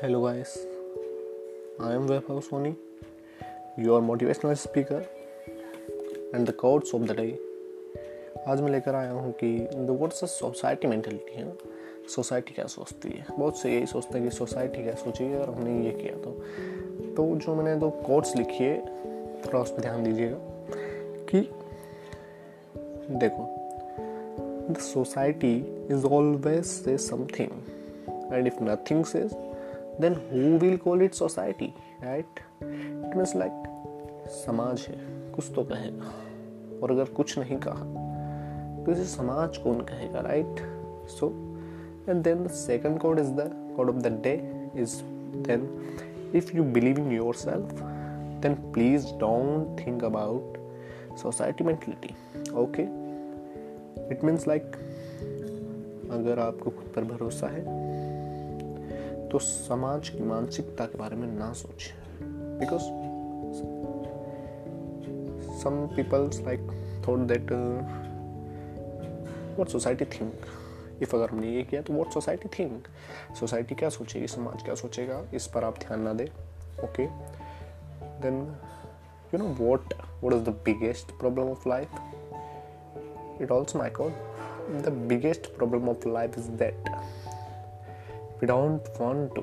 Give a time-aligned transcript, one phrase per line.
[0.00, 0.58] Hello, guys.
[1.78, 2.74] I am Vaibhav Soni,
[3.78, 5.06] your motivational speaker,
[6.32, 7.34] and the quotes of the day.
[8.48, 11.46] आज मैं लेकर आया हूँ कि द अ सोसाइटी मेंटेलिटी है
[12.14, 15.86] सोसाइटी क्या सोचती है बहुत से यही सोचते हैं कि सोसाइटी क्या सोचेगी और हमने
[15.86, 16.30] ये किया तो
[17.16, 18.76] तो जो मैंने दो कोट्स लिखी है
[19.46, 20.38] थोड़ा उस पर ध्यान दीजिएगा
[21.30, 21.48] कि
[23.18, 23.48] देखो
[24.70, 25.56] the society
[25.90, 29.36] is always say something and if nothing says
[30.00, 32.40] then who will call it society, right?
[32.60, 33.66] It means like,
[34.28, 34.96] समाज है,
[35.32, 36.12] कुछ तो कहेगा,
[36.82, 37.84] और अगर कुछ नहीं कहा
[38.84, 40.60] तो इसे समाज कौन कहेगा right
[41.10, 41.28] so
[42.08, 44.32] and then the second code is the code of the day
[44.82, 44.96] is
[45.48, 45.68] then
[46.34, 47.82] if you believe in yourself
[48.42, 50.58] then please don't think about
[51.22, 52.14] society mentality
[52.54, 52.82] okay
[54.14, 54.76] it means like
[56.12, 57.62] अगर आपको खुद पर भरोसा है
[59.34, 61.94] तो समाज की मानसिकता के बारे में ना सोचें
[62.58, 62.82] because
[65.62, 66.60] some peoples like
[67.08, 67.52] thought that
[69.54, 70.34] what society think
[71.02, 72.88] if अगर हमने ये किया तो व्हाट सोसाइटी थिंक
[73.40, 74.26] सोसाइटी क्या सोचेगी?
[74.26, 75.22] समाज क्या सोचेगा?
[75.34, 76.26] इस पर आप ध्यान ना दें।
[76.84, 77.06] Okay
[78.22, 78.56] then
[79.34, 81.90] you know what what is the biggest problem of life
[83.42, 84.12] it also god.
[84.64, 87.33] The biggest problem of life is that we
[88.46, 89.42] don't want to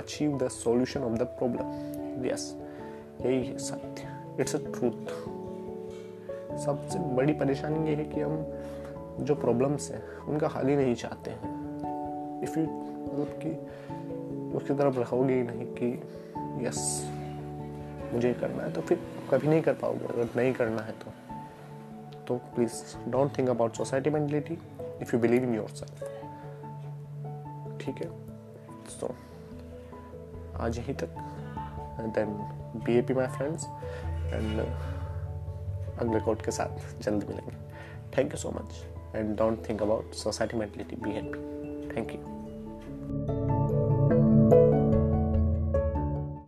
[0.00, 1.66] achieve the solution of the problem.
[2.26, 2.42] Yes.
[3.26, 4.08] यही है सत्य.
[4.40, 5.06] It's a truth
[6.58, 8.44] सबसे बड़ी परेशानी ये है कि हम
[9.20, 12.42] जो प्रॉब्लम्स हैं, उनका हल ही नहीं चाहते हैं.
[12.42, 13.50] इफ़ यू मतलब कि
[14.56, 16.02] उसकी तरफ़ रखोगे ही नहीं कि
[16.66, 17.10] यस
[18.12, 18.98] मुझे करना है तो फिर
[19.30, 20.06] कभी नहीं कर पाओगे.
[20.06, 21.12] अगर नहीं करना है तो
[22.28, 24.58] तो please don't think about society mentality
[25.02, 26.21] if you believe in yourself
[27.84, 28.08] ठीक है।
[28.88, 29.12] सो so,
[30.60, 31.08] आज यहीं तक।
[32.16, 32.34] Then
[32.84, 33.64] be happy my friends
[34.34, 34.60] and
[35.98, 37.56] अगले कोर्ट के साथ जल्द मिलेंगे।
[38.18, 38.84] Thank you so much
[39.16, 42.41] and don't think about society mentality be happy thank you